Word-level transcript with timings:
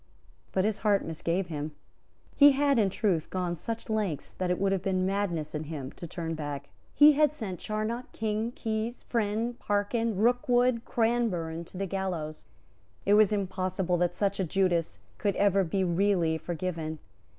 But 0.51 0.65
his 0.65 0.79
heart 0.79 1.05
misgave 1.05 1.45
him. 1.49 1.73
He 2.35 2.53
had, 2.53 2.79
in 2.79 2.89
truth, 2.89 3.29
gone 3.29 3.55
such 3.55 3.87
lengths 3.87 4.33
that 4.33 4.49
it 4.49 4.57
would 4.59 4.71
have 4.71 4.81
been 4.81 5.05
madness 5.05 5.53
in 5.53 5.65
him 5.65 5.91
to 5.91 6.07
turn 6.07 6.33
back. 6.33 6.69
He 6.95 7.11
had 7.11 7.35
sent 7.35 7.59
Charnock, 7.59 8.11
King, 8.11 8.51
Keyes, 8.53 9.03
Friend, 9.03 9.59
Parkyns, 9.59 10.15
Rookwood, 10.17 10.85
Cranburne, 10.85 11.65
to 11.65 11.77
the 11.77 11.85
gallows. 11.85 12.45
It 13.05 13.13
was 13.13 13.31
impossible 13.31 13.97
that 13.97 14.15
such 14.15 14.39
a 14.39 14.43
Judas 14.43 14.97
could 15.19 15.35
ever 15.35 15.63
be 15.63 15.83
really 15.83 16.35
forgiven. 16.39 16.97